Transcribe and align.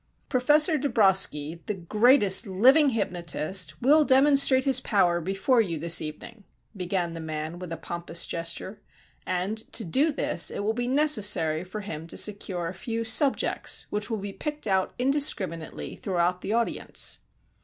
"Professor 0.29 0.79
Dabroski, 0.79 1.59
the 1.67 1.75
greatest 1.75 2.47
living 2.47 2.89
hypnotist, 2.89 3.79
will 3.83 4.03
demonstrate 4.03 4.65
his 4.65 4.81
power 4.81 5.21
before 5.21 5.61
you 5.61 5.77
this 5.77 6.01
evening," 6.01 6.43
began 6.75 7.13
the 7.13 7.19
man, 7.19 7.59
with 7.59 7.71
a 7.71 7.77
pompous 7.77 8.25
gesture, 8.25 8.81
"and 9.27 9.57
to 9.71 9.85
do 9.85 10.11
this 10.11 10.49
it 10.49 10.61
will 10.61 10.73
be 10.73 10.87
necessary 10.87 11.63
for 11.63 11.81
him 11.81 12.07
to 12.07 12.17
secure 12.17 12.67
a 12.67 12.73
few 12.73 13.03
'subjects,' 13.03 13.85
which 13.91 14.09
will 14.09 14.17
be 14.17 14.33
picked 14.33 14.65
out 14.65 14.95
indiscriminately 14.97 15.95
throughout 15.95 16.41
the 16.41 16.51
audience." 16.51 17.19